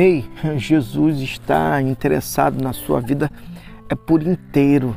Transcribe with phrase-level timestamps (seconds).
[0.00, 0.24] Ei,
[0.56, 3.28] Jesus está interessado na sua vida
[3.88, 4.94] é por inteiro,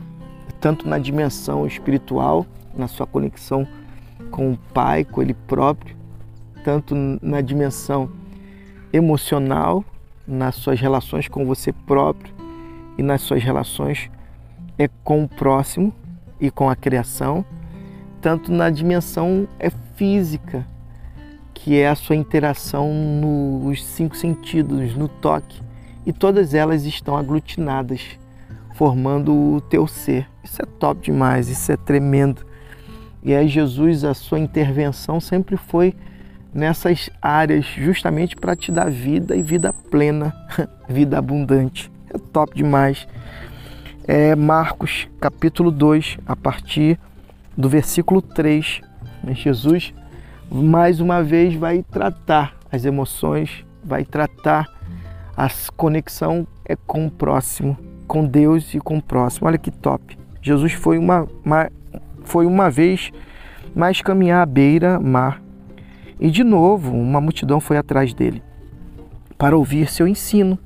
[0.60, 2.46] tanto na dimensão espiritual,
[2.78, 3.68] na sua conexão
[4.30, 5.98] com o Pai, com Ele próprio,
[6.64, 8.12] tanto na dimensão
[8.94, 9.84] emocional,
[10.28, 12.32] nas suas relações com você próprio
[12.96, 14.08] e nas suas relações
[14.78, 15.92] é com o próximo
[16.40, 17.44] e com a criação,
[18.22, 20.64] tanto na dimensão é física,
[21.64, 25.62] que é a sua interação nos cinco sentidos, no toque,
[26.06, 28.02] e todas elas estão aglutinadas,
[28.74, 30.28] formando o teu ser.
[30.44, 32.44] Isso é top demais, isso é tremendo.
[33.22, 35.94] E aí Jesus, a sua intervenção sempre foi
[36.52, 40.34] nessas áreas justamente para te dar vida e vida plena,
[40.90, 41.92] vida abundante.
[42.12, 43.08] É top demais.
[44.08, 47.00] É Marcos capítulo 2, a partir
[47.56, 48.82] do versículo 3.
[49.36, 49.94] Jesus
[50.52, 54.68] mais uma vez vai tratar as emoções, vai tratar
[55.36, 57.78] a conexão é com o próximo,
[58.08, 59.48] com Deus e com o próximo.
[59.48, 60.18] Olha que top.
[60.42, 61.70] Jesus foi uma, uma
[62.24, 63.12] foi uma vez
[63.74, 65.42] mais caminhar à beira-mar
[66.20, 68.44] e de novo, uma multidão foi atrás dele
[69.40, 70.60] para ouvir seu ensino.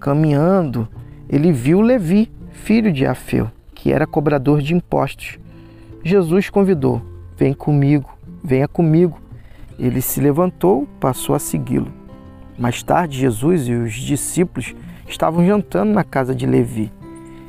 [0.00, 0.88] Caminhando,
[1.28, 5.38] ele viu Levi, filho de Afeu, que era cobrador de impostos.
[6.02, 7.00] Jesus convidou:
[7.36, 8.13] Vem comigo,
[8.44, 9.18] venha comigo.
[9.78, 11.90] Ele se levantou, passou a segui-lo.
[12.58, 14.74] Mais tarde, Jesus e os discípulos
[15.08, 16.92] estavam jantando na casa de Levi.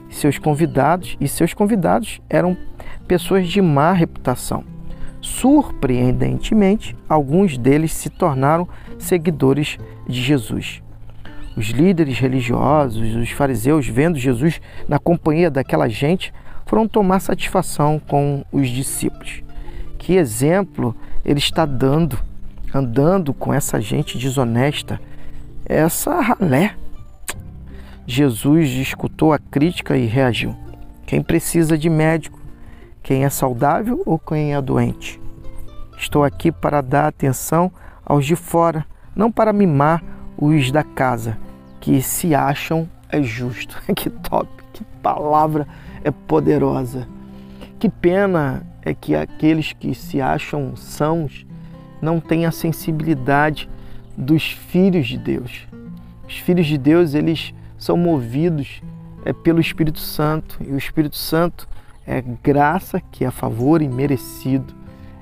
[0.09, 2.57] Seus convidados e seus convidados eram
[3.07, 4.63] pessoas de má reputação.
[5.21, 10.81] Surpreendentemente, alguns deles se tornaram seguidores de Jesus.
[11.57, 16.33] Os líderes religiosos, os fariseus, vendo Jesus na companhia daquela gente,
[16.65, 19.43] foram tomar satisfação com os discípulos.
[20.05, 22.19] Que exemplo ele está dando,
[22.71, 25.01] andando com essa gente desonesta,
[25.65, 26.75] essa ralé.
[28.05, 30.55] Jesus escutou a crítica e reagiu.
[31.07, 32.39] Quem precisa de médico
[33.01, 35.19] quem é saudável ou quem é doente.
[35.97, 37.71] Estou aqui para dar atenção
[38.05, 38.85] aos de fora,
[39.15, 40.03] não para mimar
[40.37, 41.35] os da casa,
[41.81, 43.81] que se acham é justo.
[43.97, 45.67] que top, que palavra
[46.03, 47.14] é poderosa.
[47.79, 51.45] Que pena é que aqueles que se acham sãos
[52.01, 53.69] não têm a sensibilidade
[54.15, 55.67] dos filhos de Deus.
[56.27, 58.81] Os filhos de Deus, eles são movidos
[59.25, 61.67] é, pelo Espírito Santo, e o Espírito Santo
[62.07, 64.73] é graça que é favor e merecido,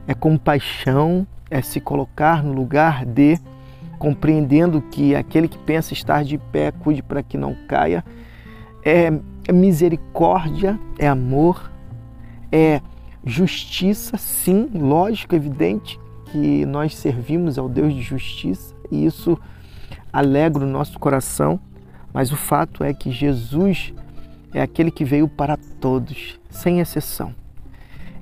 [0.08, 3.40] é compaixão, é se colocar no lugar de,
[3.98, 8.04] compreendendo que aquele que pensa estar de pé, cuide para que não caia,
[8.84, 9.12] é,
[9.48, 11.72] é misericórdia, é amor,
[12.54, 12.80] é
[13.26, 16.00] justiça, sim, lógico, evidente
[16.32, 19.40] que nós servimos ao Deus de justiça e isso
[20.12, 21.60] alegra o nosso coração,
[22.14, 23.92] mas o fato é que Jesus
[24.54, 27.34] é aquele que veio para todos, sem exceção.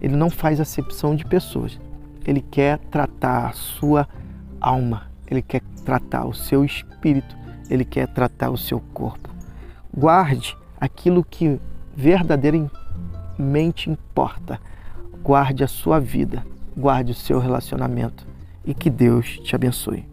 [0.02, 1.78] Ele não faz acepção de pessoas.
[2.26, 4.08] Ele quer tratar a sua
[4.62, 7.36] alma, ele quer tratar o seu espírito,
[7.70, 9.30] ele quer tratar o seu corpo.
[9.94, 11.60] Guarde aquilo que
[11.94, 12.81] verdadeiramente
[13.38, 14.60] mente importa.
[15.24, 18.26] Guarde a sua vida, guarde o seu relacionamento
[18.66, 20.06] e que Deus te abençoe.